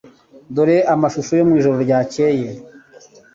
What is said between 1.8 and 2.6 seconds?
ryakeye